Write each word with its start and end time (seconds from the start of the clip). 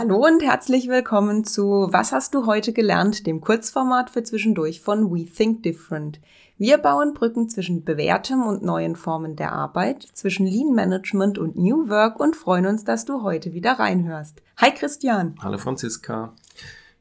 Hallo 0.00 0.26
und 0.26 0.42
herzlich 0.42 0.88
willkommen 0.88 1.44
zu 1.44 1.88
Was 1.90 2.10
hast 2.10 2.32
du 2.32 2.46
heute 2.46 2.72
gelernt, 2.72 3.26
dem 3.26 3.42
Kurzformat 3.42 4.08
für 4.08 4.22
zwischendurch 4.22 4.80
von 4.80 5.12
We 5.12 5.26
Think 5.26 5.62
Different. 5.62 6.20
Wir 6.56 6.78
bauen 6.78 7.12
Brücken 7.12 7.50
zwischen 7.50 7.84
bewährtem 7.84 8.42
und 8.42 8.62
neuen 8.62 8.96
Formen 8.96 9.36
der 9.36 9.52
Arbeit, 9.52 10.08
zwischen 10.14 10.46
Lean 10.46 10.72
Management 10.74 11.36
und 11.36 11.56
New 11.56 11.90
Work 11.90 12.18
und 12.18 12.34
freuen 12.34 12.64
uns, 12.64 12.82
dass 12.82 13.04
du 13.04 13.22
heute 13.22 13.52
wieder 13.52 13.72
reinhörst. 13.72 14.40
Hi 14.56 14.70
Christian. 14.70 15.34
Hallo 15.42 15.58
Franziska. 15.58 16.32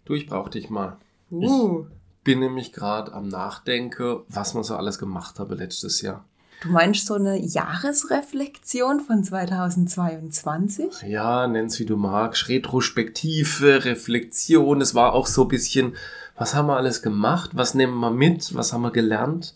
Du, 0.04 0.14
ich 0.14 0.28
brauch 0.28 0.50
dich 0.50 0.70
mal. 0.70 0.98
Uh. 1.32 1.86
Ich 2.18 2.24
bin 2.26 2.40
nämlich 2.40 2.74
gerade 2.74 3.14
am 3.14 3.30
Nachdenken, 3.30 4.24
was 4.28 4.56
man 4.56 4.64
so 4.66 4.76
alles 4.76 5.00
gemacht 5.00 5.40
habe 5.40 5.56
letztes 5.56 6.02
Jahr. 6.02 6.26
Du 6.62 6.70
meinst 6.70 7.06
so 7.06 7.14
eine 7.14 7.38
Jahresreflexion 7.38 9.00
von 9.00 9.24
2022? 9.24 11.04
Ja, 11.04 11.48
nenn's 11.48 11.80
wie 11.80 11.86
du 11.86 11.96
magst. 11.96 12.50
Retrospektive, 12.50 13.86
Reflexion. 13.86 14.82
Es 14.82 14.94
war 14.94 15.14
auch 15.14 15.28
so 15.28 15.44
ein 15.44 15.48
bisschen, 15.48 15.96
was 16.36 16.56
haben 16.56 16.68
wir 16.68 16.76
alles 16.76 17.02
gemacht? 17.02 17.52
Was 17.54 17.76
nehmen 17.76 17.98
wir 18.00 18.12
mit? 18.12 18.54
Was 18.56 18.74
haben 18.74 18.82
wir 18.82 18.92
gelernt? 18.92 19.54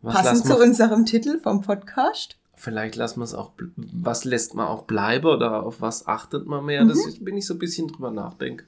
Was 0.00 0.16
Passend 0.16 0.46
zu 0.46 0.58
unserem 0.58 1.06
Titel 1.06 1.38
vom 1.40 1.60
Podcast? 1.60 2.36
Vielleicht 2.56 2.96
lassen 2.96 3.20
wir 3.20 3.24
es 3.24 3.34
auch, 3.34 3.52
was 3.76 4.24
lässt 4.24 4.54
man 4.54 4.66
auch 4.66 4.82
bleiben 4.82 5.26
oder 5.26 5.62
auf 5.64 5.80
was 5.80 6.08
achtet 6.08 6.46
man 6.46 6.64
mehr? 6.64 6.84
Mhm. 6.84 6.88
Das 6.88 7.18
bin 7.20 7.36
ich 7.36 7.46
so 7.46 7.54
ein 7.54 7.60
bisschen 7.60 7.86
drüber 7.86 8.10
nachdenke, 8.10 8.64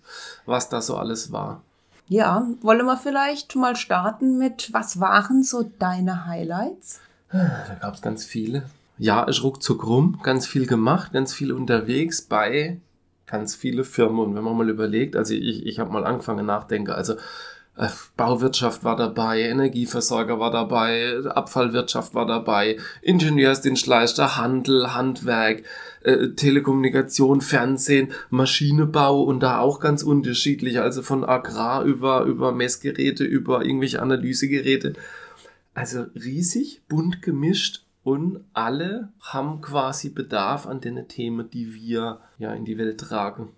was 0.46 0.68
da 0.68 0.80
so 0.80 0.96
alles 0.96 1.32
war. 1.32 1.62
Ja, 2.08 2.46
wollen 2.60 2.86
wir 2.86 2.96
vielleicht 2.96 3.56
mal 3.56 3.74
starten 3.74 4.38
mit, 4.38 4.72
was 4.72 5.00
waren 5.00 5.42
so 5.42 5.68
deine 5.78 6.26
Highlights? 6.26 7.00
Da 7.30 7.76
gab 7.80 7.94
es 7.94 8.02
ganz 8.02 8.24
viele. 8.24 8.64
Ja, 8.96 9.26
ich 9.28 9.42
ruckzuck 9.42 9.84
rum, 9.86 10.20
ganz 10.22 10.46
viel 10.46 10.66
gemacht, 10.66 11.12
ganz 11.12 11.34
viel 11.34 11.52
unterwegs 11.52 12.22
bei 12.22 12.80
ganz 13.26 13.54
viele 13.54 13.84
Firmen. 13.84 14.20
Und 14.20 14.34
wenn 14.34 14.44
man 14.44 14.56
mal 14.56 14.68
überlegt, 14.68 15.16
also 15.16 15.34
ich, 15.34 15.66
ich 15.66 15.78
habe 15.78 15.92
mal 15.92 16.04
angefangen 16.04 16.46
nachdenken, 16.46 16.92
also 16.92 17.14
äh, 17.76 17.88
Bauwirtschaft 18.16 18.84
war 18.84 18.96
dabei, 18.96 19.40
Energieversorger 19.40 20.38
war 20.38 20.50
dabei, 20.50 21.16
Abfallwirtschaft 21.26 22.14
war 22.14 22.26
dabei, 22.26 22.76
Ingenieursdienstleister, 23.02 24.36
Handel, 24.36 24.94
Handwerk, 24.94 25.64
äh, 26.04 26.28
Telekommunikation, 26.28 27.40
Fernsehen, 27.40 28.12
Maschinenbau 28.30 29.22
und 29.22 29.40
da 29.40 29.58
auch 29.58 29.80
ganz 29.80 30.02
unterschiedlich, 30.02 30.80
also 30.80 31.02
von 31.02 31.24
Agrar 31.24 31.82
über, 31.82 32.22
über 32.22 32.52
Messgeräte, 32.52 33.24
über 33.24 33.64
irgendwelche 33.64 34.00
Analysegeräte. 34.00 34.92
Also 35.74 36.02
riesig, 36.14 36.82
bunt 36.88 37.20
gemischt 37.20 37.84
und 38.04 38.44
alle 38.52 39.12
haben 39.20 39.60
quasi 39.60 40.08
Bedarf 40.08 40.66
an 40.66 40.80
den 40.80 41.08
Themen, 41.08 41.50
die 41.50 41.74
wir 41.74 42.20
ja 42.38 42.52
in 42.52 42.64
die 42.64 42.78
Welt 42.78 43.00
tragen. 43.00 43.50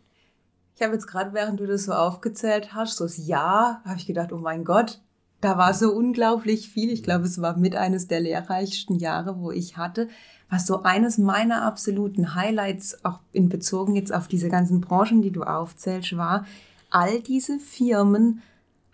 Ich 0.74 0.82
habe 0.82 0.94
jetzt 0.94 1.06
gerade, 1.06 1.32
während 1.32 1.60
du 1.60 1.66
das 1.66 1.84
so 1.84 1.92
aufgezählt 1.92 2.74
hast, 2.74 2.96
so 2.96 3.04
das 3.04 3.26
Jahr, 3.26 3.82
habe 3.84 3.98
ich 3.98 4.06
gedacht, 4.06 4.32
oh 4.32 4.38
mein 4.38 4.64
Gott, 4.64 5.00
da 5.40 5.58
war 5.58 5.74
so 5.74 5.92
unglaublich 5.92 6.70
viel. 6.70 6.90
Ich 6.90 7.02
glaube, 7.02 7.24
es 7.24 7.40
war 7.40 7.56
mit 7.56 7.76
eines 7.76 8.08
der 8.08 8.20
lehrreichsten 8.20 8.96
Jahre, 8.96 9.38
wo 9.38 9.50
ich 9.50 9.76
hatte. 9.76 10.08
Was 10.48 10.66
so 10.66 10.82
eines 10.82 11.18
meiner 11.18 11.62
absoluten 11.62 12.34
Highlights, 12.34 13.04
auch 13.04 13.20
in 13.32 13.48
bezogen 13.48 13.96
jetzt 13.96 14.14
auf 14.14 14.28
diese 14.28 14.48
ganzen 14.48 14.80
Branchen, 14.80 15.22
die 15.22 15.32
du 15.32 15.42
aufzählst, 15.42 16.16
war, 16.16 16.46
all 16.90 17.20
diese 17.20 17.58
Firmen 17.58 18.42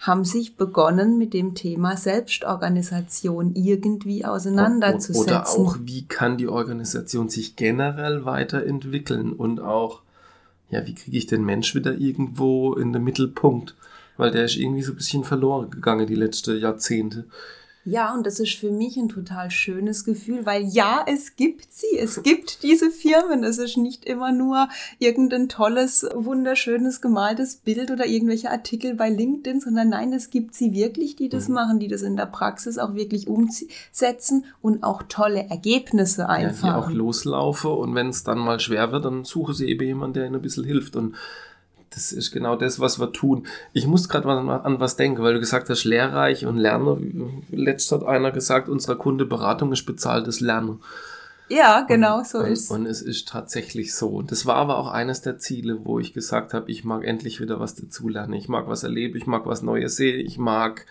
haben 0.03 0.25
sich 0.25 0.56
begonnen 0.56 1.17
mit 1.17 1.33
dem 1.33 1.55
Thema 1.55 1.97
Selbstorganisation 1.97 3.55
irgendwie 3.55 4.25
auseinanderzusetzen. 4.25 5.22
Oder 5.22 5.48
auch, 5.48 5.77
wie 5.84 6.03
kann 6.03 6.36
die 6.36 6.48
Organisation 6.48 7.28
sich 7.28 7.55
generell 7.55 8.25
weiterentwickeln 8.25 9.33
und 9.33 9.61
auch, 9.61 10.02
ja, 10.70 10.85
wie 10.86 10.95
kriege 10.96 11.17
ich 11.17 11.27
den 11.27 11.45
Mensch 11.45 11.77
wieder 11.77 11.95
irgendwo 11.95 12.74
in 12.74 12.92
den 12.92 13.05
Mittelpunkt? 13.05 13.77
Weil 14.17 14.33
der 14.33 14.45
ist 14.45 14.57
irgendwie 14.57 14.83
so 14.83 14.92
ein 14.92 14.96
bisschen 14.96 15.23
verloren 15.23 15.70
gegangen 15.70 16.08
die 16.08 16.17
letzten 16.17 16.58
Jahrzehnte. 16.58 17.24
Ja, 17.84 18.14
und 18.14 18.24
das 18.26 18.38
ist 18.38 18.54
für 18.54 18.70
mich 18.70 18.96
ein 18.96 19.08
total 19.08 19.50
schönes 19.50 20.04
Gefühl, 20.04 20.46
weil 20.46 20.62
ja, 20.64 21.04
es 21.06 21.34
gibt 21.34 21.72
sie, 21.72 21.98
es 21.98 22.22
gibt 22.22 22.62
diese 22.62 22.90
Firmen. 22.90 23.42
Es 23.42 23.58
ist 23.58 23.76
nicht 23.76 24.04
immer 24.04 24.30
nur 24.30 24.68
irgendein 24.98 25.48
tolles, 25.48 26.06
wunderschönes 26.14 27.00
gemaltes 27.00 27.56
Bild 27.56 27.90
oder 27.90 28.06
irgendwelche 28.06 28.50
Artikel 28.50 28.94
bei 28.94 29.08
LinkedIn, 29.08 29.60
sondern 29.60 29.88
nein, 29.88 30.12
es 30.12 30.30
gibt 30.30 30.54
sie 30.54 30.72
wirklich, 30.72 31.16
die 31.16 31.28
das 31.28 31.48
mhm. 31.48 31.54
machen, 31.54 31.80
die 31.80 31.88
das 31.88 32.02
in 32.02 32.16
der 32.16 32.26
Praxis 32.26 32.78
auch 32.78 32.94
wirklich 32.94 33.26
umsetzen 33.26 34.44
und 34.60 34.84
auch 34.84 35.02
tolle 35.08 35.48
Ergebnisse 35.48 36.28
einfahren. 36.28 36.74
Ja, 36.74 36.80
die 36.80 36.86
auch 36.86 36.90
loslaufe 36.90 37.68
und 37.68 37.94
wenn 37.94 38.08
es 38.08 38.22
dann 38.22 38.38
mal 38.38 38.60
schwer 38.60 38.92
wird, 38.92 39.04
dann 39.04 39.24
suche 39.24 39.54
sie 39.54 39.68
eben 39.68 39.84
jemanden, 39.84 40.14
der 40.14 40.26
ihnen 40.26 40.36
ein 40.36 40.42
bisschen 40.42 40.64
hilft 40.64 40.94
und 40.94 41.16
das 41.95 42.13
ist 42.13 42.30
genau 42.30 42.57
das, 42.57 42.80
was 42.80 42.98
wir 42.98 43.13
tun. 43.13 43.47
Ich 43.73 43.86
muss 43.86 44.08
gerade 44.08 44.29
an, 44.29 44.48
an 44.48 44.80
was 44.80 44.97
denken, 44.97 45.23
weil 45.23 45.35
du 45.35 45.41
gesagt 45.41 45.69
hast, 45.69 45.85
lehrreich 45.85 46.47
und 46.47 46.58
Lernen. 46.58 47.45
Letzt 47.51 47.92
hat 47.92 48.05
einer 48.05 48.30
gesagt, 48.30 48.69
unsere 48.69 48.97
Kundeberatung 48.97 49.73
ist 49.73 49.85
bezahltes 49.85 50.41
Lernen. 50.41 50.80
Ja, 51.48 51.83
genau, 51.83 52.19
und, 52.19 52.27
so 52.27 52.39
und, 52.39 52.47
ist 52.47 52.70
Und 52.70 52.86
es 52.86 53.03
ist 53.03 53.29
tatsächlich 53.29 53.95
so. 53.95 54.23
Das 54.23 54.47
war 54.47 54.57
aber 54.57 54.79
auch 54.79 54.91
eines 54.91 55.20
der 55.20 55.39
Ziele, 55.39 55.85
wo 55.85 55.98
ich 55.98 56.14
gesagt 56.14 56.55
habe, 56.55 56.70
ich 56.70 56.85
mag 56.85 57.05
endlich 57.05 57.41
wieder 57.41 57.61
was 57.61 57.75
dazulernen. 57.75 58.33
Ich 58.33 58.48
mag 58.48 58.69
was 58.69 58.85
erleben, 58.85 59.19
ich 59.19 59.27
mag 59.27 59.45
was 59.45 59.61
Neues 59.63 59.97
sehen, 59.97 60.24
ich 60.24 60.39
mag, 60.39 60.86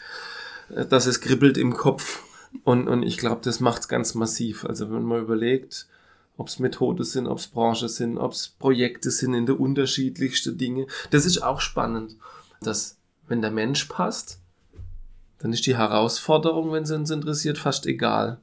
äh, 0.70 0.86
dass 0.86 1.08
es 1.08 1.22
kribbelt 1.22 1.58
im 1.58 1.74
Kopf. 1.74 2.24
Und, 2.64 2.88
und 2.88 3.02
ich 3.04 3.18
glaube, 3.18 3.42
das 3.44 3.60
macht 3.60 3.82
es 3.82 3.88
ganz 3.88 4.14
massiv. 4.14 4.66
Also 4.66 4.92
wenn 4.92 5.04
man 5.04 5.22
überlegt, 5.22 5.88
ob 6.38 6.48
es 6.48 6.60
Methoden 6.60 7.04
sind, 7.04 7.28
ob 7.28 7.38
es 7.38 7.48
Branchen 7.48 7.88
sind, 7.88 8.18
ob 8.18 8.32
es 8.32 8.48
Projekte 8.48 9.12
sind 9.12 9.34
in 9.34 9.46
der 9.46 9.60
unterschiedlichsten 9.60 10.58
Dinge. 10.58 10.88
Das 11.12 11.26
ist 11.26 11.44
auch 11.44 11.62
spannend, 11.62 12.16
dass 12.62 12.98
wenn 13.28 13.42
der 13.42 13.52
Mensch 13.52 13.86
passt, 13.86 14.40
dann 15.40 15.54
ist 15.54 15.66
die 15.66 15.78
Herausforderung, 15.78 16.72
wenn 16.72 16.86
sie 16.86 16.96
uns 16.96 17.10
interessiert, 17.10 17.58
fast 17.58 17.86
egal. 17.86 18.40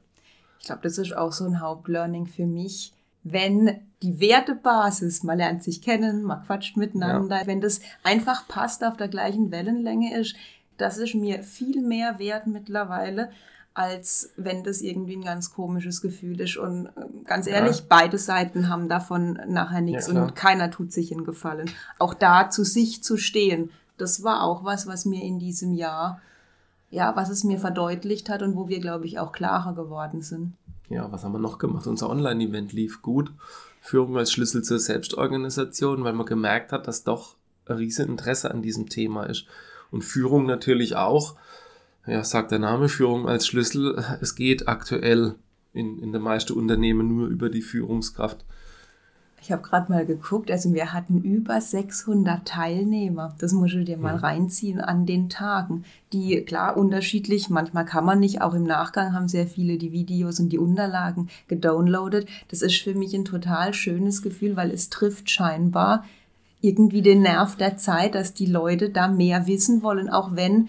Ich 0.59 0.65
glaube, 0.65 0.81
das 0.83 0.97
ist 0.97 1.15
auch 1.15 1.31
so 1.31 1.45
ein 1.45 1.61
Hauptlearning 1.61 2.27
für 2.27 2.45
mich. 2.45 2.93
Wenn 3.23 3.79
die 4.01 4.19
Wertebasis, 4.19 5.23
man 5.23 5.37
lernt 5.37 5.63
sich 5.63 5.81
kennen, 5.81 6.23
man 6.23 6.43
quatscht 6.43 6.77
miteinander, 6.77 7.41
ja. 7.41 7.47
wenn 7.47 7.61
das 7.61 7.81
einfach 8.03 8.47
passt, 8.47 8.83
auf 8.83 8.97
der 8.97 9.07
gleichen 9.07 9.51
Wellenlänge 9.51 10.17
ist, 10.17 10.35
das 10.77 10.97
ist 10.97 11.15
mir 11.15 11.43
viel 11.43 11.81
mehr 11.81 12.19
wert 12.19 12.47
mittlerweile, 12.47 13.29
als 13.73 14.31
wenn 14.35 14.63
das 14.63 14.81
irgendwie 14.81 15.15
ein 15.15 15.23
ganz 15.23 15.53
komisches 15.53 16.01
Gefühl 16.01 16.39
ist. 16.41 16.57
Und 16.57 16.87
äh, 16.87 16.91
ganz 17.25 17.47
ehrlich, 17.47 17.79
ja. 17.79 17.85
beide 17.87 18.17
Seiten 18.17 18.69
haben 18.69 18.89
davon 18.89 19.39
nachher 19.47 19.81
nichts 19.81 20.07
ja, 20.07 20.21
und 20.21 20.35
keiner 20.35 20.71
tut 20.71 20.91
sich 20.91 21.11
einen 21.11 21.23
Gefallen. 21.23 21.69
Auch 21.97 22.13
da 22.13 22.49
zu 22.49 22.63
sich 22.63 23.03
zu 23.03 23.17
stehen, 23.17 23.71
das 23.97 24.23
war 24.23 24.43
auch 24.43 24.63
was, 24.63 24.87
was 24.87 25.05
mir 25.05 25.23
in 25.23 25.39
diesem 25.39 25.73
Jahr, 25.73 26.21
ja, 26.89 27.15
was 27.15 27.29
es 27.29 27.43
mir 27.43 27.59
verdeutlicht 27.59 28.29
hat 28.29 28.41
und 28.41 28.55
wo 28.55 28.67
wir, 28.67 28.79
glaube 28.79 29.05
ich, 29.05 29.19
auch 29.19 29.31
klarer 29.31 29.73
geworden 29.75 30.21
sind. 30.21 30.53
Ja, 30.89 31.11
was 31.11 31.23
haben 31.23 31.33
wir 31.33 31.39
noch 31.39 31.59
gemacht? 31.59 31.85
Unser 31.85 32.09
Online-Event 32.09 32.73
lief 32.73 33.01
gut. 33.01 33.31
Führung 33.81 34.17
als 34.17 34.31
Schlüssel 34.31 34.63
zur 34.63 34.79
Selbstorganisation, 34.79 36.03
weil 36.03 36.13
man 36.13 36.25
gemerkt 36.25 36.71
hat, 36.71 36.87
dass 36.87 37.03
doch 37.03 37.35
ein 37.67 37.77
riesen 37.77 38.07
Interesse 38.07 38.51
an 38.51 38.61
diesem 38.61 38.89
Thema 38.89 39.23
ist. 39.25 39.45
Und 39.91 40.03
Führung 40.03 40.45
natürlich 40.45 40.95
auch 40.95 41.35
ja, 42.09 42.23
sagt 42.23 42.51
der 42.51 42.59
Name 42.59 42.89
Führung 42.89 43.27
als 43.27 43.47
Schlüssel. 43.47 44.03
Es 44.21 44.35
geht 44.35 44.67
aktuell 44.67 45.35
in, 45.73 45.99
in 45.99 46.11
den 46.11 46.21
meisten 46.21 46.53
Unternehmen 46.53 47.07
nur 47.07 47.27
über 47.27 47.49
die 47.49 47.61
Führungskraft. 47.61 48.43
Ich 49.41 49.53
habe 49.53 49.61
gerade 49.61 49.91
mal 49.91 50.05
geguckt, 50.05 50.51
also 50.51 50.73
wir 50.73 50.91
hatten 50.91 51.21
über 51.21 51.61
600 51.61 52.45
Teilnehmer. 52.45 53.35
Das 53.39 53.53
musst 53.53 53.73
du 53.73 53.85
dir 53.85 53.97
mal 53.97 54.15
mhm. 54.15 54.19
reinziehen 54.19 54.81
an 54.81 55.05
den 55.05 55.29
Tagen. 55.29 55.85
Die, 56.11 56.41
klar, 56.41 56.75
unterschiedlich, 56.75 57.49
manchmal 57.49 57.85
kann 57.85 58.05
man 58.05 58.19
nicht, 58.19 58.41
auch 58.41 58.53
im 58.53 58.63
Nachgang 58.63 59.13
haben 59.13 59.29
sehr 59.29 59.47
viele 59.47 59.77
die 59.77 59.93
Videos 59.93 60.39
und 60.39 60.49
die 60.49 60.59
Unterlagen 60.59 61.29
gedownloadet. 61.47 62.27
Das 62.49 62.61
ist 62.61 62.81
für 62.81 62.93
mich 62.93 63.13
ein 63.13 63.25
total 63.25 63.73
schönes 63.73 64.21
Gefühl, 64.21 64.55
weil 64.57 64.71
es 64.71 64.89
trifft 64.89 65.29
scheinbar 65.29 66.03
irgendwie 66.61 67.01
den 67.01 67.21
Nerv 67.21 67.55
der 67.55 67.77
Zeit, 67.77 68.15
dass 68.15 68.33
die 68.33 68.45
Leute 68.45 68.89
da 68.89 69.07
mehr 69.07 69.47
wissen 69.47 69.81
wollen, 69.81 70.09
auch 70.09 70.35
wenn 70.35 70.67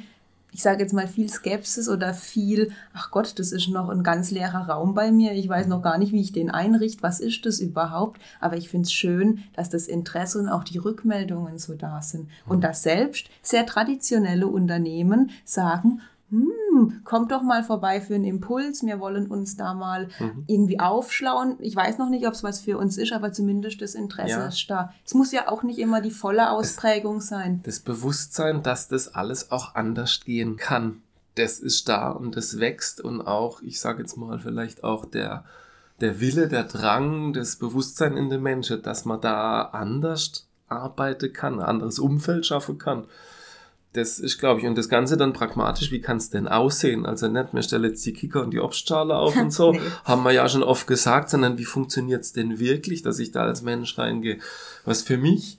ich 0.52 0.62
sage 0.62 0.82
jetzt 0.82 0.92
mal 0.92 1.08
viel 1.08 1.28
Skepsis 1.28 1.88
oder 1.88 2.14
viel, 2.14 2.72
ach 2.92 3.10
Gott, 3.10 3.38
das 3.38 3.52
ist 3.52 3.68
noch 3.68 3.88
ein 3.88 4.02
ganz 4.02 4.30
leerer 4.30 4.68
Raum 4.68 4.94
bei 4.94 5.10
mir, 5.10 5.32
ich 5.32 5.48
weiß 5.48 5.66
noch 5.66 5.82
gar 5.82 5.98
nicht, 5.98 6.12
wie 6.12 6.20
ich 6.20 6.32
den 6.32 6.50
einrichte, 6.50 7.02
was 7.02 7.20
ist 7.20 7.46
das 7.46 7.60
überhaupt, 7.60 8.20
aber 8.40 8.56
ich 8.56 8.68
finde 8.68 8.86
es 8.86 8.92
schön, 8.92 9.40
dass 9.54 9.70
das 9.70 9.86
Interesse 9.86 10.38
und 10.38 10.48
auch 10.48 10.64
die 10.64 10.78
Rückmeldungen 10.78 11.58
so 11.58 11.74
da 11.74 12.02
sind. 12.02 12.28
Und 12.46 12.58
mhm. 12.58 12.62
dass 12.62 12.82
selbst 12.82 13.28
sehr 13.42 13.66
traditionelle 13.66 14.46
Unternehmen 14.46 15.30
sagen, 15.44 16.00
hm, 16.30 17.02
kommt 17.04 17.32
doch 17.32 17.42
mal 17.42 17.64
vorbei 17.64 18.00
für 18.00 18.14
einen 18.14 18.24
Impuls. 18.24 18.84
Wir 18.84 19.00
wollen 19.00 19.26
uns 19.26 19.56
da 19.56 19.74
mal 19.74 20.08
mhm. 20.18 20.44
irgendwie 20.46 20.78
aufschlauen. 20.78 21.56
Ich 21.58 21.74
weiß 21.74 21.98
noch 21.98 22.08
nicht, 22.08 22.26
ob 22.26 22.34
es 22.34 22.44
was 22.44 22.60
für 22.60 22.78
uns 22.78 22.96
ist, 22.96 23.12
aber 23.12 23.32
zumindest 23.32 23.82
das 23.82 23.94
Interesse 23.94 24.38
ja. 24.38 24.46
ist 24.46 24.70
da. 24.70 24.92
Es 25.04 25.14
muss 25.14 25.32
ja 25.32 25.48
auch 25.48 25.62
nicht 25.64 25.78
immer 25.78 26.00
die 26.00 26.12
volle 26.12 26.50
Ausprägung 26.50 27.16
das, 27.16 27.28
sein. 27.28 27.60
Das 27.64 27.80
Bewusstsein, 27.80 28.62
dass 28.62 28.88
das 28.88 29.14
alles 29.14 29.50
auch 29.50 29.74
anders 29.74 30.20
gehen 30.24 30.56
kann, 30.56 31.02
das 31.34 31.58
ist 31.58 31.88
da 31.88 32.10
und 32.10 32.36
das 32.36 32.60
wächst 32.60 33.00
und 33.00 33.20
auch, 33.20 33.62
ich 33.62 33.80
sage 33.80 34.02
jetzt 34.02 34.16
mal, 34.16 34.38
vielleicht 34.38 34.84
auch 34.84 35.04
der, 35.04 35.44
der 36.00 36.20
Wille, 36.20 36.48
der 36.48 36.64
Drang, 36.64 37.32
das 37.32 37.56
Bewusstsein 37.56 38.16
in 38.16 38.30
den 38.30 38.42
Menschen, 38.42 38.82
dass 38.82 39.04
man 39.04 39.20
da 39.20 39.62
anders 39.62 40.46
arbeiten 40.68 41.32
kann, 41.32 41.54
ein 41.54 41.66
anderes 41.66 41.98
Umfeld 41.98 42.46
schaffen 42.46 42.78
kann. 42.78 43.06
Das 43.92 44.20
ist, 44.20 44.38
glaube 44.38 44.60
ich, 44.60 44.66
und 44.66 44.78
das 44.78 44.88
Ganze 44.88 45.16
dann 45.16 45.32
pragmatisch, 45.32 45.90
wie 45.90 46.00
kann 46.00 46.18
es 46.18 46.30
denn 46.30 46.46
aussehen? 46.46 47.06
Also 47.06 47.26
nicht, 47.26 47.52
wir 47.52 47.62
stellen 47.62 47.84
jetzt 47.84 48.06
die 48.06 48.12
Kicker 48.12 48.42
und 48.42 48.52
die 48.52 48.60
Obstschale 48.60 49.16
auf 49.16 49.36
und 49.36 49.52
so, 49.52 49.72
nee. 49.72 49.80
haben 50.04 50.22
wir 50.22 50.30
ja 50.30 50.48
schon 50.48 50.62
oft 50.62 50.86
gesagt, 50.86 51.30
sondern 51.30 51.58
wie 51.58 51.64
funktioniert 51.64 52.22
es 52.22 52.32
denn 52.32 52.60
wirklich, 52.60 53.02
dass 53.02 53.18
ich 53.18 53.32
da 53.32 53.42
als 53.42 53.62
Mensch 53.62 53.98
reingehe? 53.98 54.38
Was 54.84 55.02
für 55.02 55.16
mich 55.16 55.58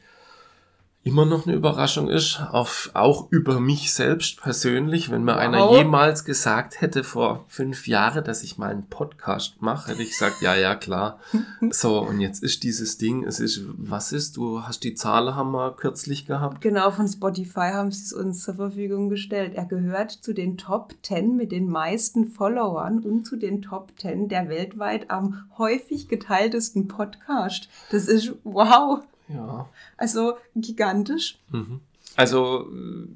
immer 1.03 1.25
noch 1.25 1.47
eine 1.47 1.55
Überraschung 1.55 2.09
ist, 2.09 2.39
auf, 2.51 2.91
auch 2.93 3.31
über 3.31 3.59
mich 3.59 3.91
selbst 3.91 4.39
persönlich, 4.39 5.09
wenn 5.09 5.23
mir 5.23 5.33
wow. 5.33 5.39
einer 5.39 5.71
jemals 5.71 6.25
gesagt 6.25 6.79
hätte 6.79 7.03
vor 7.03 7.45
fünf 7.47 7.87
Jahren, 7.87 8.23
dass 8.23 8.43
ich 8.43 8.59
mal 8.59 8.69
einen 8.69 8.87
Podcast 8.87 9.61
mache, 9.61 9.91
hätte 9.91 10.03
ich 10.03 10.11
gesagt, 10.11 10.41
ja, 10.41 10.55
ja, 10.55 10.75
klar. 10.75 11.19
so, 11.71 11.99
und 11.99 12.19
jetzt 12.19 12.43
ist 12.43 12.61
dieses 12.61 12.99
Ding, 12.99 13.23
es 13.23 13.39
ist, 13.39 13.63
was 13.77 14.11
ist, 14.11 14.37
du 14.37 14.61
hast 14.61 14.83
die 14.83 14.93
Zahlen 14.93 15.35
haben 15.35 15.51
wir 15.51 15.75
kürzlich 15.75 16.27
gehabt. 16.27 16.61
Genau, 16.61 16.91
von 16.91 17.07
Spotify 17.07 17.71
haben 17.73 17.91
sie 17.91 18.03
es 18.03 18.13
uns 18.13 18.43
zur 18.43 18.55
Verfügung 18.55 19.09
gestellt. 19.09 19.53
Er 19.55 19.65
gehört 19.65 20.11
zu 20.11 20.33
den 20.33 20.57
Top 20.57 20.93
10 21.01 21.35
mit 21.35 21.51
den 21.51 21.67
meisten 21.67 22.27
Followern 22.27 22.99
und 22.99 23.25
zu 23.25 23.37
den 23.37 23.63
Top 23.63 23.93
10 23.99 24.29
der 24.29 24.49
weltweit 24.49 25.09
am 25.09 25.45
häufig 25.57 26.07
geteiltesten 26.07 26.87
Podcast. 26.87 27.69
Das 27.89 28.07
ist 28.07 28.33
wow. 28.43 29.01
Ja. 29.33 29.69
Also 29.97 30.37
gigantisch. 30.55 31.39
Mhm. 31.49 31.81
Also 32.15 32.67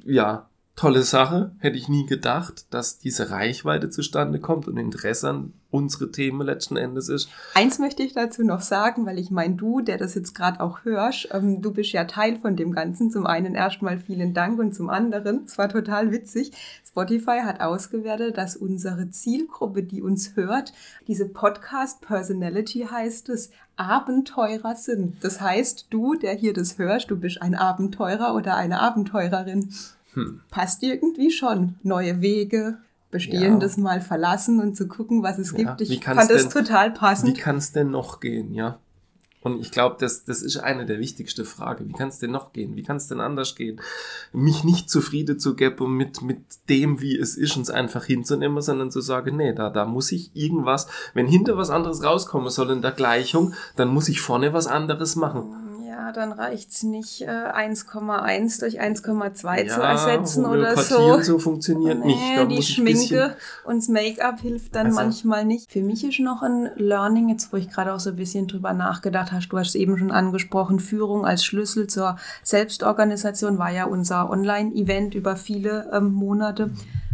ja, 0.06 0.48
tolle 0.76 1.04
Sache. 1.04 1.52
Hätte 1.60 1.78
ich 1.78 1.88
nie 1.88 2.06
gedacht, 2.06 2.66
dass 2.74 2.98
diese 3.00 3.30
Reichweite 3.30 3.90
zustande 3.90 4.40
kommt 4.40 4.68
und 4.68 4.78
Interesse 4.78 5.30
an 5.30 5.54
unsere 5.72 6.12
Themen 6.12 6.42
letzten 6.42 6.78
Endes 6.78 7.10
ist. 7.10 7.30
Eins 7.54 7.80
möchte 7.80 8.04
ich 8.04 8.14
dazu 8.14 8.44
noch 8.44 8.62
sagen, 8.62 9.06
weil 9.06 9.20
ich 9.20 9.30
meine, 9.30 9.56
du, 9.56 9.82
der 9.82 9.98
das 9.98 10.16
jetzt 10.16 10.34
gerade 10.34 10.62
auch 10.62 10.86
hörst, 10.86 11.30
ähm, 11.32 11.62
du 11.62 11.74
bist 11.74 11.92
ja 11.92 12.06
Teil 12.06 12.38
von 12.38 12.56
dem 12.56 12.72
Ganzen. 12.72 13.12
Zum 13.12 13.26
einen 13.26 13.56
erstmal 13.56 13.98
vielen 13.98 14.34
Dank 14.34 14.60
und 14.60 14.74
zum 14.74 14.90
anderen, 14.90 15.44
es 15.46 15.58
war 15.58 15.70
total 15.70 16.12
witzig, 16.12 16.52
Spotify 16.88 17.42
hat 17.44 17.60
ausgewertet, 17.60 18.38
dass 18.38 18.56
unsere 18.56 19.10
Zielgruppe, 19.10 19.84
die 19.84 20.02
uns 20.02 20.36
hört, 20.36 20.72
diese 21.08 21.28
Podcast 21.28 22.00
Personality 22.02 22.88
heißt 22.90 23.28
es, 23.30 23.52
Abenteurer 23.76 24.76
sind. 24.76 25.22
Das 25.22 25.42
heißt, 25.42 25.88
du, 25.90 26.16
der 26.16 26.34
hier 26.36 26.54
das 26.54 26.78
hörst, 26.78 27.12
du 27.12 27.18
bist 27.18 27.42
ein 27.42 27.56
Abenteurer 27.56 28.34
oder 28.34 28.56
eine 28.56 28.80
Abenteurerin. 28.80 29.74
Hm. 30.16 30.42
Passt 30.50 30.84
irgendwie 30.84 31.32
schon. 31.32 31.76
Neue 31.84 32.22
Wege, 32.22 32.80
Bestehendes 33.12 33.78
ja. 33.78 33.84
mal 33.84 34.02
verlassen 34.02 34.60
und 34.60 34.76
zu 34.76 34.88
gucken, 34.88 35.24
was 35.24 35.38
es 35.38 35.52
ja. 35.52 35.76
gibt. 35.76 35.82
Ich 35.90 36.04
fand 36.04 36.30
das 36.30 36.50
total 36.50 36.92
passend. 36.92 37.38
Wie 37.38 37.40
kann 37.40 37.58
es 37.58 37.72
denn 37.72 37.92
noch 37.92 38.20
gehen, 38.20 38.54
ja? 38.54 38.80
Und 39.42 39.62
ich 39.62 39.70
glaube, 39.70 39.96
das, 40.00 40.26
das 40.26 40.42
ist 40.42 40.58
eine 40.58 40.88
der 40.88 41.00
wichtigsten 41.00 41.46
Fragen. 41.46 41.88
Wie 41.88 41.94
kann 41.94 42.10
es 42.10 42.18
denn 42.18 42.32
noch 42.32 42.52
gehen? 42.52 42.76
Wie 42.76 42.82
kann 42.82 42.98
es 42.98 43.08
denn 43.08 43.20
anders 43.20 43.56
gehen? 43.56 43.80
Mich 44.34 44.64
nicht 44.64 44.90
zufrieden 44.90 45.40
zu 45.40 45.56
geben 45.56 45.96
mit, 45.96 46.24
mit 46.24 46.40
dem, 46.68 47.00
wie 47.00 47.16
es 47.16 47.38
ist, 47.38 47.56
uns 47.56 47.70
einfach 47.70 48.04
hinzunehmen, 48.06 48.60
sondern 48.62 48.90
zu 48.90 49.02
sagen, 49.02 49.38
nee, 49.38 49.54
da, 49.54 49.70
da 49.70 49.86
muss 49.86 50.12
ich 50.12 50.36
irgendwas, 50.36 50.88
wenn 51.14 51.28
hinter 51.28 51.58
was 51.58 51.70
anderes 51.70 52.04
rauskommen 52.04 52.50
soll 52.50 52.72
in 52.72 52.82
der 52.82 52.92
Gleichung, 52.92 53.54
dann 53.76 53.90
muss 53.90 54.10
ich 54.10 54.20
vorne 54.20 54.52
was 54.52 54.66
anderes 54.66 55.16
machen 55.16 55.65
dann 56.14 56.32
reicht 56.32 56.72
es 56.72 56.84
nicht, 56.84 57.22
äh, 57.22 57.28
1,1 57.28 58.60
durch 58.60 58.82
1,2 58.82 59.64
ja, 59.66 59.74
zu 59.74 59.82
ersetzen 59.82 60.46
oder 60.46 60.76
so. 60.78 61.22
So 61.22 61.40
funktioniert 61.40 62.00
nee, 62.00 62.08
nicht. 62.08 62.38
Da 62.38 62.46
die 62.46 62.62
Schminke 62.62 63.36
und 63.64 63.78
das 63.78 63.88
Make-up 63.88 64.40
hilft 64.42 64.76
dann 64.76 64.88
also. 64.88 65.00
manchmal 65.00 65.46
nicht. 65.46 65.72
Für 65.72 65.82
mich 65.82 66.04
ist 66.04 66.20
noch 66.20 66.42
ein 66.42 66.70
Learning, 66.76 67.30
jetzt 67.30 67.52
wo 67.52 67.58
ich 67.58 67.70
gerade 67.70 67.94
auch 67.94 68.00
so 68.00 68.12
ein 68.12 68.16
bisschen 68.16 68.48
drüber 68.48 68.74
nachgedacht 68.74 69.32
hast, 69.32 69.50
du 69.50 69.58
hast 69.58 69.70
es 69.70 69.76
eben 69.76 69.98
schon 69.98 70.12
angesprochen, 70.12 70.80
Führung 70.80 71.26
als 71.26 71.44
Schlüssel 71.44 71.88
zur 71.88 72.18
Selbstorganisation 72.44 73.58
war 73.58 73.72
ja 73.72 73.86
unser 73.86 74.30
Online-Event 74.30 75.16
über 75.16 75.36
viele 75.36 75.90
ähm, 75.94 76.12
Monate 76.12 76.72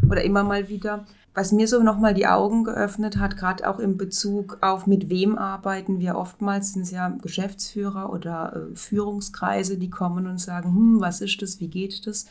oder 0.09 0.23
immer 0.23 0.43
mal 0.43 0.69
wieder 0.69 1.05
was 1.33 1.51
mir 1.51 1.67
so 1.67 1.81
nochmal 1.81 2.13
die 2.13 2.27
Augen 2.27 2.65
geöffnet 2.65 3.17
hat, 3.17 3.37
gerade 3.37 3.69
auch 3.69 3.79
in 3.79 3.97
Bezug 3.97 4.57
auf 4.61 4.85
mit 4.85 5.09
wem 5.09 5.37
arbeiten 5.37 5.99
wir 5.99 6.15
oftmals, 6.17 6.73
sind 6.73 6.83
es 6.83 6.91
ja 6.91 7.09
Geschäftsführer 7.09 8.11
oder 8.11 8.53
äh, 8.71 8.75
Führungskreise, 8.75 9.77
die 9.77 9.89
kommen 9.89 10.27
und 10.27 10.39
sagen, 10.39 10.75
hm, 10.75 11.01
was 11.01 11.21
ist 11.21 11.41
das, 11.41 11.59
wie 11.59 11.69
geht 11.69 12.05
das? 12.05 12.25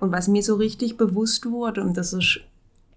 Und 0.00 0.12
was 0.12 0.28
mir 0.28 0.42
so 0.42 0.56
richtig 0.56 0.96
bewusst 0.96 1.50
wurde, 1.50 1.82
und 1.82 1.96
das 1.96 2.12
ist 2.12 2.40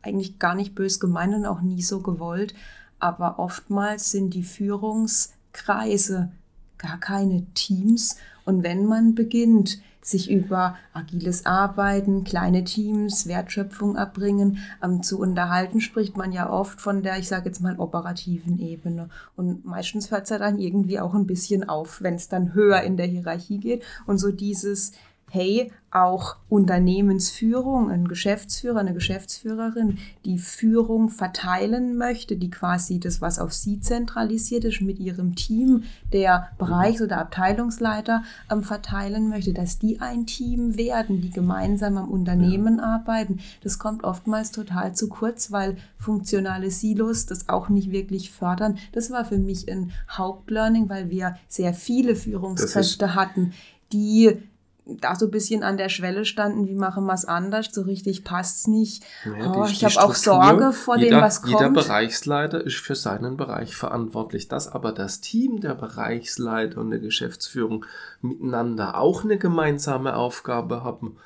eigentlich 0.02 0.40
gar 0.40 0.56
nicht 0.56 0.75
bös 0.75 1.00
gemeint 1.00 1.34
und 1.34 1.46
auch 1.46 1.62
nie 1.62 1.81
so 1.81 2.02
gewollt, 2.02 2.54
aber 3.00 3.40
oftmals 3.40 4.12
sind 4.12 4.34
die 4.34 4.44
Führungskreise 4.44 6.31
gar 6.78 7.00
keine 7.00 7.46
Teams. 7.54 8.18
Und 8.44 8.63
wenn 8.63 8.86
man 8.86 9.16
beginnt, 9.16 9.80
sich 10.06 10.30
über 10.30 10.78
agiles 10.94 11.48
Arbeiten, 11.48 12.24
kleine 12.24 12.63
Teams, 12.63 13.28
Wertschöpfung 13.28 13.96
erbringen 13.96 14.60
ähm, 14.84 15.02
zu 15.02 15.19
unterhalten, 15.19 15.81
spricht 15.81 16.16
man 16.16 16.31
ja 16.31 16.48
oft 16.48 16.80
von 16.80 17.02
der, 17.02 17.18
ich 17.18 17.28
sage 17.28 17.48
jetzt 17.48 17.60
mal, 17.60 17.80
operativen 17.80 18.60
Ebene. 18.60 19.10
Und 19.36 19.66
meistens 19.66 20.12
hört 20.12 20.25
es 20.25 20.30
ja 20.30 20.38
dann 20.38 20.60
irgendwie 20.60 21.00
auch 21.00 21.16
ein 21.16 21.25
bisschen 21.25 21.68
auf, 21.68 22.04
wenn 22.04 22.13
es 22.13 22.30
dann 22.30 22.54
höher 22.54 22.81
in 22.81 22.98
der 22.98 23.07
Hierarchie 23.07 23.57
geht. 23.57 23.84
Und 24.06 24.19
so 24.19 24.31
dieses 24.31 24.92
hey, 25.30 25.72
auch 25.92 26.36
Unternehmensführung, 26.50 27.89
ein 27.89 28.07
Geschäftsführer, 28.07 28.80
eine 28.80 28.94
Geschäftsführerin, 28.94 29.98
die 30.25 30.38
Führung 30.38 31.10
verteilen 31.10 31.98
möchte, 31.98 32.36
die 32.36 32.50
quasi 32.50 33.00
das, 33.00 33.22
was 33.22 33.39
auf 33.39 33.54
sie 33.54 33.80
zentralisiert 33.80 34.66
ist, 34.66 34.81
mit 34.81 35.00
ihrem 35.00 35.36
Team, 35.36 35.83
der 36.12 36.50
Bereichs- 36.57 37.01
oder 37.01 37.18
Abteilungsleiter 37.19 38.24
ähm, 38.51 38.63
verteilen 38.63 39.30
möchte, 39.30 39.54
dass 39.54 39.80
die 39.80 40.01
ein 40.01 40.25
Team 40.25 40.75
werden, 40.75 41.22
die 41.22 41.31
gemeinsam 41.31 41.98
am 41.98 42.10
Unternehmen 42.10 42.78
ja. 42.80 42.95
arbeiten. 42.95 43.39
Das 43.63 43.80
kommt 43.80 44.04
oftmals 44.04 44.51
total 44.51 44.94
zu 44.94 45.07
kurz, 45.07 45.51
weil 45.54 45.78
funktionale 45.98 46.71
Silos 46.71 47.25
das 47.25 47.48
auch 47.48 47.69
nicht 47.69 47.92
wirklich 47.92 48.31
fördern. 48.31 48.78
Das 48.92 49.12
war 49.12 49.24
für 49.24 49.38
mich 49.38 49.71
ein 49.71 49.92
Hauptlearning, 50.10 50.89
weil 50.89 51.10
wir 51.10 51.38
sehr 51.48 51.74
viele 51.74 52.16
Führungskräfte 52.16 53.16
hatten, 53.16 53.54
die 53.94 54.42
da 54.85 55.15
so 55.15 55.25
ein 55.25 55.31
bisschen 55.31 55.63
an 55.63 55.77
der 55.77 55.89
Schwelle 55.89 56.25
standen, 56.25 56.67
wie 56.67 56.75
machen 56.75 57.05
wir 57.05 57.13
es 57.13 57.25
anders, 57.25 57.69
so 57.71 57.81
richtig 57.81 58.23
passt 58.23 58.61
es 58.61 58.67
nicht. 58.67 59.03
Ja, 59.25 59.53
oh, 59.53 59.65
ich 59.65 59.83
habe 59.83 59.99
auch 60.01 60.13
Sorge 60.13 60.71
vor 60.73 60.97
jeder, 60.97 61.17
dem, 61.17 61.21
was 61.21 61.41
kommt. 61.41 61.54
Jeder 61.54 61.69
Bereichsleiter 61.71 62.63
ist 62.63 62.77
für 62.77 62.95
seinen 62.95 63.35
Bereich 63.35 63.75
verantwortlich. 63.75 64.47
Dass 64.47 64.68
aber 64.68 64.92
das 64.92 65.21
Team 65.21 65.59
der 65.59 65.73
Bereichsleiter 65.73 66.80
und 66.80 66.92
der 66.92 66.99
Geschäftsführung 66.99 67.85
miteinander 68.21 68.97
auch 68.97 69.23
eine 69.23 69.37
gemeinsame 69.37 70.15
Aufgabe 70.15 70.83
haben, 70.83 71.18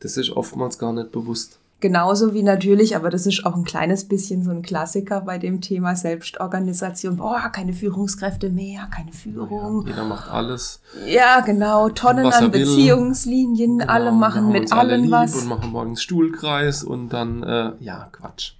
das 0.00 0.16
ist 0.16 0.30
oftmals 0.30 0.78
gar 0.78 0.92
nicht 0.92 1.12
bewusst. 1.12 1.60
Genauso 1.84 2.32
wie 2.32 2.42
natürlich, 2.42 2.96
aber 2.96 3.10
das 3.10 3.26
ist 3.26 3.44
auch 3.44 3.54
ein 3.54 3.64
kleines 3.64 4.08
bisschen 4.08 4.42
so 4.42 4.50
ein 4.50 4.62
Klassiker 4.62 5.20
bei 5.20 5.36
dem 5.36 5.60
Thema 5.60 5.94
Selbstorganisation. 5.94 7.18
Boah, 7.18 7.50
keine 7.52 7.74
Führungskräfte 7.74 8.48
mehr, 8.48 8.88
keine 8.90 9.12
Führung. 9.12 9.82
Ja, 9.82 9.88
jeder 9.90 10.04
macht 10.06 10.30
alles. 10.30 10.80
Ja, 11.06 11.40
genau. 11.40 11.90
Tonnen 11.90 12.24
an 12.32 12.50
Beziehungslinien. 12.50 13.80
Genau, 13.80 13.92
alle 13.92 14.12
machen 14.12 14.50
mit 14.50 14.72
allem 14.72 15.10
was. 15.10 15.36
Und 15.36 15.46
machen 15.46 15.72
morgens 15.72 16.02
Stuhlkreis 16.02 16.84
und 16.84 17.10
dann, 17.10 17.42
äh, 17.42 17.72
ja, 17.80 18.08
Quatsch 18.12 18.54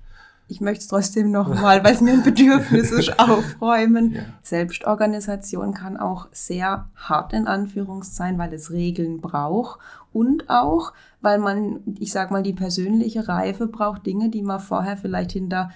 ich 0.47 0.61
möchte 0.61 0.81
es 0.81 0.89
trotzdem 0.89 1.31
nochmal, 1.31 1.83
weil 1.85 1.95
es 1.95 2.01
mir 2.01 2.13
ein 2.13 2.23
Bedürfnis 2.23 2.91
ist, 2.91 3.19
aufräumen. 3.19 4.13
Ja. 4.13 4.23
Selbstorganisation 4.43 5.73
kann 5.75 5.97
auch 5.97 6.29
sehr 6.33 6.89
hart 6.97 7.33
in 7.33 7.47
Anführungszeichen, 7.47 8.39
weil 8.39 8.53
es 8.53 8.71
Regeln 8.71 9.21
braucht 9.21 9.81
und 10.13 10.51
auch, 10.51 10.93
weil 11.21 11.39
man, 11.39 11.81
ich 11.99 12.13
sag 12.13 12.31
mal, 12.31 12.43
die 12.43 12.53
persönliche 12.53 13.27
Reife 13.27 13.67
braucht 13.67 14.07
Dinge, 14.07 14.29
die 14.29 14.43
man 14.43 14.61
vorher 14.61 14.97
vielleicht 14.97 15.33
hinter 15.33 15.71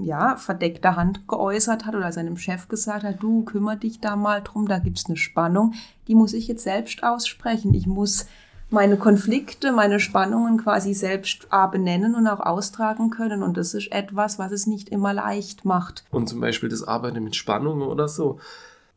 ja, 0.00 0.36
verdeckter 0.36 0.96
Hand 0.96 1.26
geäußert 1.26 1.84
hat 1.84 1.94
oder 1.94 2.12
seinem 2.12 2.36
Chef 2.36 2.68
gesagt 2.68 3.02
hat, 3.02 3.22
du 3.22 3.44
kümmere 3.44 3.76
dich 3.76 4.00
da 4.00 4.16
mal 4.16 4.42
drum, 4.42 4.68
da 4.68 4.78
gibt 4.78 4.98
es 4.98 5.06
eine 5.06 5.16
Spannung, 5.16 5.74
die 6.06 6.14
muss 6.14 6.32
ich 6.32 6.46
jetzt 6.46 6.62
selbst 6.62 7.02
aussprechen. 7.02 7.74
Ich 7.74 7.86
muss 7.86 8.26
meine 8.70 8.96
Konflikte, 8.96 9.72
meine 9.72 10.00
Spannungen 10.00 10.58
quasi 10.58 10.94
selbst 10.94 11.48
benennen 11.70 12.14
und 12.14 12.26
auch 12.26 12.40
austragen 12.40 13.10
können. 13.10 13.42
Und 13.42 13.56
das 13.56 13.74
ist 13.74 13.90
etwas, 13.92 14.38
was 14.38 14.52
es 14.52 14.66
nicht 14.66 14.88
immer 14.90 15.14
leicht 15.14 15.64
macht. 15.64 16.04
Und 16.10 16.28
zum 16.28 16.40
Beispiel 16.40 16.68
das 16.68 16.82
Arbeiten 16.82 17.24
mit 17.24 17.36
Spannungen 17.36 17.88
oder 17.88 18.08
so. 18.08 18.38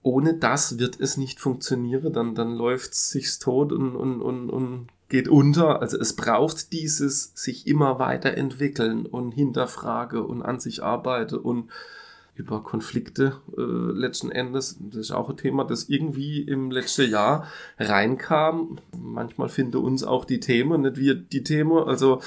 Ohne 0.03 0.33
das 0.33 0.79
wird 0.79 0.99
es 0.99 1.17
nicht 1.17 1.39
funktionieren, 1.39 2.11
dann, 2.11 2.33
dann 2.33 2.55
läuft 2.55 2.93
es 2.93 3.11
sich 3.11 3.37
tot 3.37 3.71
und, 3.71 3.95
und, 3.95 4.21
und, 4.21 4.49
und 4.49 4.87
geht 5.09 5.27
unter. 5.27 5.79
Also 5.79 5.99
es 5.99 6.15
braucht 6.15 6.73
dieses 6.73 7.33
sich 7.35 7.67
immer 7.67 7.99
weiterentwickeln 7.99 9.05
und 9.05 9.31
hinterfrage 9.33 10.23
und 10.23 10.41
an 10.41 10.59
sich 10.59 10.83
arbeite 10.83 11.39
und 11.39 11.69
über 12.41 12.63
Konflikte 12.63 13.37
äh, 13.55 13.61
letzten 13.61 14.31
Endes. 14.31 14.77
Das 14.79 14.97
ist 14.97 15.11
auch 15.11 15.29
ein 15.29 15.37
Thema, 15.37 15.63
das 15.63 15.89
irgendwie 15.89 16.41
im 16.41 16.71
letzten 16.71 17.09
Jahr 17.09 17.47
reinkam. 17.77 18.79
Manchmal 18.97 19.49
finden 19.49 19.77
uns 19.77 20.03
auch 20.03 20.25
die 20.25 20.39
Themen, 20.39 20.81
nicht 20.81 20.97
wir 20.97 21.15
die 21.15 21.43
Themen. 21.43 21.77
Also 21.77 22.21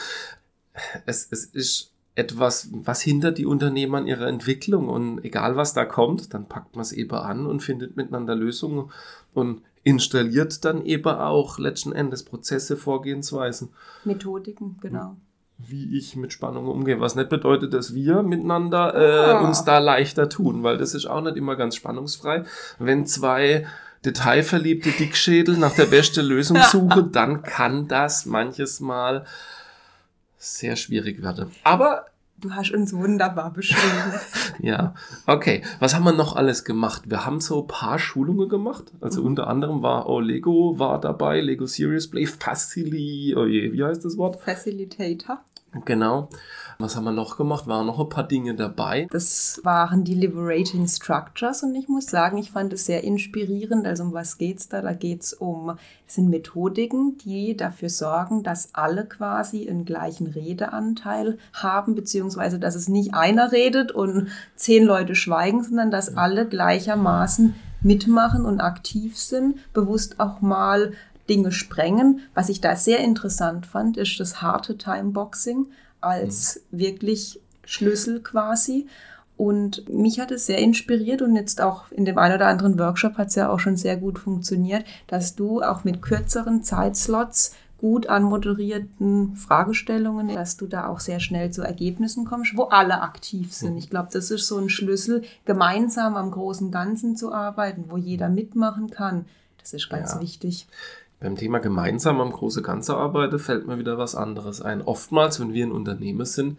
es, 1.04 1.26
es 1.30 1.44
ist 1.46 1.90
etwas, 2.14 2.70
was 2.72 3.02
hindert 3.02 3.38
die 3.38 3.46
Unternehmer 3.46 3.98
an 3.98 4.06
ihrer 4.06 4.28
Entwicklung 4.28 4.88
und 4.88 5.24
egal 5.24 5.56
was 5.56 5.74
da 5.74 5.84
kommt, 5.84 6.32
dann 6.32 6.48
packt 6.48 6.76
man 6.76 6.82
es 6.82 6.92
eben 6.92 7.10
an 7.10 7.46
und 7.46 7.60
findet 7.60 7.96
miteinander 7.96 8.36
Lösungen 8.36 8.92
und 9.32 9.62
installiert 9.82 10.64
dann 10.64 10.84
eben 10.86 11.08
auch 11.08 11.58
letzten 11.58 11.92
Endes 11.92 12.22
Prozesse, 12.22 12.76
Vorgehensweisen. 12.76 13.70
Methodiken, 14.04 14.76
genau. 14.80 15.16
Wie 15.58 15.96
ich 15.96 16.16
mit 16.16 16.32
Spannungen 16.32 16.68
umgehe. 16.68 17.00
Was 17.00 17.14
nicht 17.14 17.28
bedeutet, 17.30 17.72
dass 17.74 17.94
wir 17.94 18.22
miteinander 18.22 18.94
äh, 18.94 19.30
Ah. 19.32 19.40
uns 19.40 19.64
da 19.64 19.78
leichter 19.78 20.28
tun, 20.28 20.62
weil 20.62 20.78
das 20.78 20.94
ist 20.94 21.06
auch 21.06 21.20
nicht 21.22 21.36
immer 21.36 21.56
ganz 21.56 21.76
spannungsfrei. 21.76 22.44
Wenn 22.78 23.06
zwei 23.06 23.66
detailverliebte 24.04 24.90
Dickschädel 24.90 25.56
nach 25.56 25.74
der 25.74 25.86
besten 25.86 26.24
Lösung 26.26 26.58
suchen, 26.70 27.12
dann 27.12 27.42
kann 27.42 27.88
das 27.88 28.26
manches 28.26 28.80
Mal 28.80 29.24
sehr 30.36 30.76
schwierig 30.76 31.22
werden. 31.22 31.50
Aber 31.62 32.06
Du 32.40 32.52
hast 32.52 32.72
uns 32.72 32.92
wunderbar 32.92 33.52
beschrieben. 33.52 34.12
ja, 34.58 34.94
okay. 35.26 35.62
Was 35.78 35.94
haben 35.94 36.04
wir 36.04 36.12
noch 36.12 36.36
alles 36.36 36.64
gemacht? 36.64 37.02
Wir 37.06 37.24
haben 37.24 37.40
so 37.40 37.62
ein 37.62 37.66
paar 37.66 37.98
Schulungen 37.98 38.48
gemacht. 38.48 38.92
Also 39.00 39.20
Mhm. 39.22 39.28
unter 39.28 39.46
anderem 39.46 39.82
war 39.82 40.08
oh, 40.08 40.20
Lego 40.20 40.78
war 40.78 41.00
dabei, 41.00 41.40
Lego 41.40 41.64
Serious 41.66 42.08
Play, 42.10 42.26
Facili, 42.26 43.34
oh 43.36 43.46
je, 43.46 43.72
wie 43.72 43.82
heißt 43.84 44.04
das 44.04 44.16
Wort? 44.18 44.42
Facilitator. 44.42 45.40
Genau. 45.84 46.28
Was 46.78 46.96
haben 46.96 47.04
wir 47.04 47.12
noch 47.12 47.36
gemacht? 47.36 47.66
Waren 47.66 47.86
noch 47.86 48.00
ein 48.00 48.08
paar 48.08 48.26
Dinge 48.26 48.54
dabei. 48.54 49.06
Das 49.10 49.60
waren 49.62 50.04
die 50.04 50.14
Liberating 50.14 50.88
Structures 50.88 51.62
und 51.62 51.74
ich 51.74 51.88
muss 51.88 52.06
sagen, 52.06 52.38
ich 52.38 52.50
fand 52.50 52.72
es 52.72 52.86
sehr 52.86 53.04
inspirierend. 53.04 53.86
Also 53.86 54.04
um 54.04 54.12
was 54.12 54.38
geht's 54.38 54.68
da? 54.68 54.82
Da 54.82 54.92
geht's 54.92 55.32
um, 55.32 55.76
es 56.06 56.14
sind 56.14 56.30
Methodiken, 56.30 57.16
die 57.18 57.56
dafür 57.56 57.90
sorgen, 57.90 58.42
dass 58.42 58.74
alle 58.74 59.06
quasi 59.06 59.68
einen 59.68 59.84
gleichen 59.84 60.26
Redeanteil 60.26 61.38
haben, 61.52 61.94
beziehungsweise 61.94 62.58
dass 62.58 62.74
es 62.74 62.88
nicht 62.88 63.14
einer 63.14 63.52
redet 63.52 63.92
und 63.92 64.28
zehn 64.56 64.84
Leute 64.84 65.14
schweigen, 65.14 65.62
sondern 65.62 65.90
dass 65.90 66.16
alle 66.16 66.46
gleichermaßen 66.46 67.54
mitmachen 67.82 68.44
und 68.44 68.60
aktiv 68.60 69.18
sind, 69.18 69.58
bewusst 69.72 70.18
auch 70.18 70.40
mal 70.40 70.92
Dinge 71.28 71.52
sprengen. 71.52 72.20
Was 72.34 72.48
ich 72.48 72.60
da 72.60 72.76
sehr 72.76 72.98
interessant 73.00 73.66
fand, 73.66 73.96
ist 73.96 74.18
das 74.20 74.42
harte 74.42 74.76
Timeboxing 74.76 75.66
als 76.00 76.62
wirklich 76.70 77.40
Schlüssel 77.64 78.20
quasi. 78.20 78.86
Und 79.36 79.88
mich 79.88 80.20
hat 80.20 80.30
es 80.30 80.46
sehr 80.46 80.58
inspiriert 80.58 81.20
und 81.20 81.34
jetzt 81.34 81.60
auch 81.60 81.90
in 81.90 82.04
dem 82.04 82.18
einen 82.18 82.36
oder 82.36 82.46
anderen 82.46 82.78
Workshop 82.78 83.16
hat 83.18 83.28
es 83.28 83.34
ja 83.34 83.48
auch 83.48 83.58
schon 83.58 83.76
sehr 83.76 83.96
gut 83.96 84.18
funktioniert, 84.18 84.84
dass 85.08 85.34
du 85.34 85.60
auch 85.60 85.82
mit 85.82 86.02
kürzeren 86.02 86.62
Zeitslots 86.62 87.54
gut 87.78 88.06
anmoderierten 88.06 89.34
Fragestellungen, 89.34 90.28
dass 90.28 90.56
du 90.56 90.66
da 90.66 90.86
auch 90.86 91.00
sehr 91.00 91.20
schnell 91.20 91.50
zu 91.50 91.62
Ergebnissen 91.62 92.24
kommst, 92.24 92.56
wo 92.56 92.64
alle 92.64 93.02
aktiv 93.02 93.52
sind. 93.52 93.76
Ich 93.76 93.90
glaube, 93.90 94.08
das 94.12 94.30
ist 94.30 94.46
so 94.46 94.56
ein 94.58 94.68
Schlüssel, 94.68 95.22
gemeinsam 95.44 96.16
am 96.16 96.30
großen 96.30 96.70
Ganzen 96.70 97.16
zu 97.16 97.32
arbeiten, 97.32 97.86
wo 97.88 97.96
jeder 97.96 98.28
mitmachen 98.28 98.88
kann. 98.90 99.26
Das 99.60 99.74
ist 99.74 99.90
ganz 99.90 100.12
Ja. 100.14 100.20
wichtig. 100.20 100.66
Beim 101.24 101.36
Thema 101.36 101.58
gemeinsam 101.58 102.20
am 102.20 102.32
große 102.32 102.60
Ganze 102.60 102.98
arbeiten 102.98 103.38
fällt 103.38 103.66
mir 103.66 103.78
wieder 103.78 103.96
was 103.96 104.14
anderes 104.14 104.60
ein. 104.60 104.82
Oftmals, 104.82 105.40
wenn 105.40 105.54
wir 105.54 105.64
ein 105.64 105.72
Unternehmen 105.72 106.26
sind, 106.26 106.58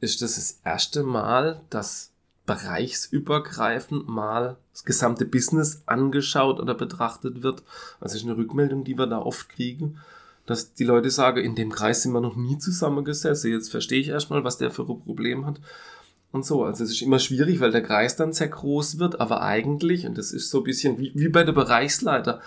ist 0.00 0.22
das 0.22 0.36
das 0.36 0.60
erste 0.64 1.02
Mal, 1.02 1.60
dass 1.68 2.10
bereichsübergreifend 2.46 4.08
mal 4.08 4.56
das 4.72 4.86
gesamte 4.86 5.26
Business 5.26 5.82
angeschaut 5.84 6.58
oder 6.58 6.72
betrachtet 6.72 7.42
wird. 7.42 7.64
Also 8.00 8.16
ist 8.16 8.24
eine 8.24 8.38
Rückmeldung, 8.38 8.82
die 8.82 8.96
wir 8.96 9.06
da 9.06 9.18
oft 9.18 9.50
kriegen, 9.50 9.98
dass 10.46 10.72
die 10.72 10.84
Leute 10.84 11.10
sagen, 11.10 11.44
in 11.44 11.54
dem 11.54 11.70
Kreis 11.70 12.00
sind 12.02 12.12
wir 12.12 12.22
noch 12.22 12.34
nie 12.34 12.56
zusammengesessen. 12.56 13.52
Jetzt 13.52 13.70
verstehe 13.70 14.00
ich 14.00 14.08
erstmal, 14.08 14.42
was 14.42 14.56
der 14.56 14.70
für 14.70 14.90
ein 14.90 15.00
Problem 15.00 15.44
hat. 15.44 15.60
Und 16.30 16.46
so, 16.46 16.64
also 16.64 16.82
es 16.82 16.92
ist 16.92 17.02
immer 17.02 17.18
schwierig, 17.18 17.60
weil 17.60 17.72
der 17.72 17.82
Kreis 17.82 18.16
dann 18.16 18.32
sehr 18.32 18.48
groß 18.48 18.98
wird, 18.98 19.20
aber 19.20 19.42
eigentlich, 19.42 20.06
und 20.06 20.16
das 20.16 20.32
ist 20.32 20.48
so 20.48 20.60
ein 20.60 20.64
bisschen 20.64 20.96
wie, 20.96 21.12
wie 21.14 21.28
bei 21.28 21.44
der 21.44 21.52
Bereichsleiter, 21.52 22.40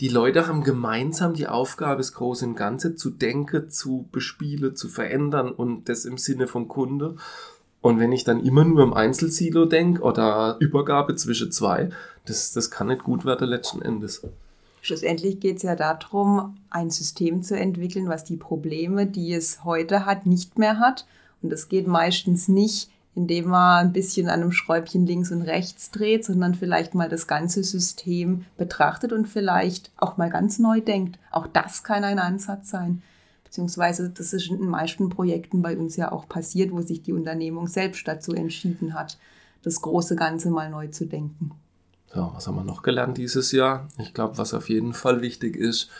die 0.00 0.08
Leute 0.08 0.46
haben 0.46 0.64
gemeinsam 0.64 1.34
die 1.34 1.46
Aufgabe, 1.46 1.98
das 1.98 2.14
Große 2.14 2.46
und 2.46 2.56
Ganze 2.56 2.96
zu 2.96 3.10
denken, 3.10 3.68
zu 3.70 4.08
bespielen, 4.10 4.74
zu 4.74 4.88
verändern 4.88 5.52
und 5.52 5.88
das 5.90 6.06
im 6.06 6.16
Sinne 6.16 6.46
vom 6.46 6.68
Kunde. 6.68 7.16
Und 7.82 7.98
wenn 7.98 8.12
ich 8.12 8.24
dann 8.24 8.44
immer 8.44 8.64
nur 8.64 8.82
im 8.82 8.94
Einzelsilo 8.94 9.66
denke 9.66 10.02
oder 10.02 10.56
Übergabe 10.58 11.16
zwischen 11.16 11.52
zwei, 11.52 11.90
das, 12.24 12.52
das 12.52 12.70
kann 12.70 12.88
nicht 12.88 13.04
gut 13.04 13.24
werden 13.24 13.48
letzten 13.48 13.82
Endes. 13.82 14.22
Schlussendlich 14.82 15.40
geht 15.40 15.58
es 15.58 15.62
ja 15.62 15.76
darum, 15.76 16.56
ein 16.70 16.90
System 16.90 17.42
zu 17.42 17.58
entwickeln, 17.58 18.08
was 18.08 18.24
die 18.24 18.38
Probleme, 18.38 19.06
die 19.06 19.34
es 19.34 19.64
heute 19.64 20.06
hat, 20.06 20.24
nicht 20.24 20.58
mehr 20.58 20.78
hat. 20.78 21.06
Und 21.42 21.50
das 21.50 21.68
geht 21.68 21.86
meistens 21.86 22.48
nicht, 22.48 22.90
indem 23.14 23.48
man 23.48 23.86
ein 23.86 23.92
bisschen 23.92 24.28
an 24.28 24.40
einem 24.40 24.52
Schräubchen 24.52 25.06
links 25.06 25.30
und 25.30 25.42
rechts 25.42 25.90
dreht, 25.90 26.24
sondern 26.24 26.54
vielleicht 26.54 26.94
mal 26.94 27.08
das 27.08 27.26
ganze 27.26 27.64
System 27.64 28.44
betrachtet 28.56 29.12
und 29.12 29.26
vielleicht 29.26 29.90
auch 29.96 30.16
mal 30.16 30.30
ganz 30.30 30.58
neu 30.58 30.80
denkt. 30.80 31.18
Auch 31.30 31.46
das 31.46 31.82
kann 31.82 32.04
ein 32.04 32.18
Ansatz 32.18 32.70
sein. 32.70 33.02
Beziehungsweise 33.44 34.10
das 34.10 34.32
ist 34.32 34.48
in 34.48 34.58
den 34.58 34.68
meisten 34.68 35.08
Projekten 35.08 35.60
bei 35.60 35.76
uns 35.76 35.96
ja 35.96 36.12
auch 36.12 36.28
passiert, 36.28 36.70
wo 36.70 36.82
sich 36.82 37.02
die 37.02 37.12
Unternehmung 37.12 37.66
selbst 37.66 38.06
dazu 38.06 38.32
entschieden 38.32 38.94
hat, 38.94 39.18
das 39.62 39.80
große 39.82 40.14
Ganze 40.14 40.50
mal 40.50 40.70
neu 40.70 40.86
zu 40.86 41.06
denken. 41.06 41.50
So, 42.14 42.30
was 42.32 42.46
haben 42.46 42.56
wir 42.56 42.64
noch 42.64 42.82
gelernt 42.82 43.18
dieses 43.18 43.50
Jahr? 43.50 43.88
Ich 43.98 44.14
glaube, 44.14 44.38
was 44.38 44.54
auf 44.54 44.68
jeden 44.68 44.94
Fall 44.94 45.20
wichtig 45.20 45.56
ist, 45.56 45.90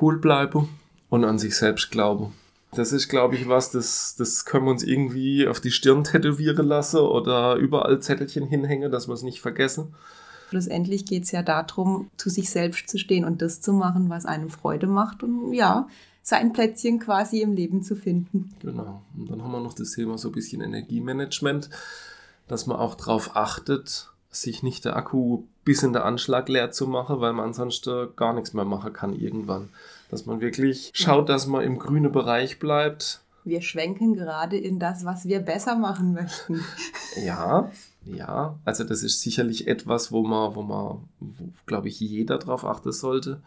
cool 0.00 0.18
bleiben 0.18 0.68
und 1.08 1.24
an 1.24 1.38
sich 1.38 1.56
selbst 1.56 1.92
glauben. 1.92 2.34
Das 2.76 2.92
ist, 2.92 3.08
glaube 3.08 3.36
ich, 3.36 3.48
was, 3.48 3.70
das, 3.70 4.14
das 4.16 4.44
können 4.44 4.66
wir 4.66 4.70
uns 4.70 4.82
irgendwie 4.82 5.46
auf 5.46 5.60
die 5.60 5.70
Stirn 5.70 6.04
tätowieren 6.04 6.66
lassen 6.66 7.00
oder 7.00 7.56
überall 7.56 8.00
Zettelchen 8.00 8.46
hinhängen, 8.46 8.90
dass 8.90 9.08
wir 9.08 9.14
es 9.14 9.22
nicht 9.22 9.40
vergessen. 9.40 9.94
Schlussendlich 10.50 11.04
geht 11.04 11.24
es 11.24 11.32
ja 11.32 11.42
darum, 11.42 12.10
zu 12.16 12.30
sich 12.30 12.50
selbst 12.50 12.88
zu 12.88 12.98
stehen 12.98 13.24
und 13.24 13.42
das 13.42 13.60
zu 13.60 13.72
machen, 13.72 14.08
was 14.08 14.26
einem 14.26 14.50
Freude 14.50 14.86
macht 14.86 15.22
und 15.22 15.52
ja, 15.52 15.88
sein 16.22 16.52
Plätzchen 16.52 16.98
quasi 16.98 17.42
im 17.42 17.52
Leben 17.52 17.82
zu 17.82 17.96
finden. 17.96 18.50
Genau. 18.60 19.02
Und 19.16 19.30
dann 19.30 19.42
haben 19.42 19.52
wir 19.52 19.60
noch 19.60 19.74
das 19.74 19.92
Thema 19.92 20.16
so 20.16 20.28
ein 20.28 20.32
bisschen 20.32 20.62
Energiemanagement, 20.62 21.70
dass 22.48 22.66
man 22.66 22.78
auch 22.78 22.94
darauf 22.94 23.36
achtet, 23.36 24.10
sich 24.34 24.62
nicht 24.62 24.84
der 24.84 24.96
Akku 24.96 25.44
bis 25.64 25.82
in 25.82 25.92
der 25.92 26.04
Anschlag 26.04 26.48
leer 26.48 26.70
zu 26.70 26.86
machen, 26.86 27.20
weil 27.20 27.32
man 27.32 27.46
ansonsten 27.46 28.08
gar 28.16 28.34
nichts 28.34 28.52
mehr 28.52 28.64
machen 28.64 28.92
kann 28.92 29.14
irgendwann. 29.14 29.70
Dass 30.10 30.26
man 30.26 30.40
wirklich 30.40 30.90
schaut, 30.94 31.28
dass 31.28 31.46
man 31.46 31.64
im 31.64 31.78
grünen 31.78 32.12
Bereich 32.12 32.58
bleibt. 32.58 33.20
Wir 33.44 33.62
schwenken 33.62 34.14
gerade 34.14 34.56
in 34.56 34.78
das, 34.78 35.04
was 35.04 35.26
wir 35.26 35.40
besser 35.40 35.76
machen 35.76 36.12
möchten. 36.14 36.64
Ja, 37.24 37.70
ja. 38.04 38.58
Also 38.64 38.82
das 38.82 39.04
ist 39.04 39.20
sicherlich 39.20 39.68
etwas, 39.68 40.10
wo 40.10 40.22
man, 40.24 40.56
wo 40.56 40.62
man, 40.62 40.98
wo, 41.20 41.48
glaube 41.64 41.86
ich, 41.86 42.00
jeder 42.00 42.38
drauf 42.38 42.64
achten 42.64 42.90
sollte. 42.90 43.40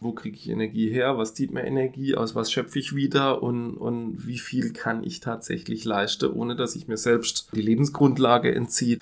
Wo 0.00 0.12
kriege 0.12 0.36
ich 0.36 0.48
Energie 0.48 0.90
her? 0.90 1.18
Was 1.18 1.34
zieht 1.34 1.52
mir 1.52 1.64
Energie? 1.64 2.14
Aus 2.14 2.34
was 2.34 2.50
schöpfe 2.50 2.78
ich 2.78 2.94
wieder? 2.94 3.42
Und, 3.42 3.76
und 3.76 4.26
wie 4.26 4.38
viel 4.38 4.72
kann 4.72 5.04
ich 5.04 5.20
tatsächlich 5.20 5.84
leisten, 5.84 6.32
ohne 6.32 6.56
dass 6.56 6.76
ich 6.76 6.88
mir 6.88 6.96
selbst 6.96 7.48
die 7.54 7.62
Lebensgrundlage 7.62 8.54
entziehe? 8.54 8.98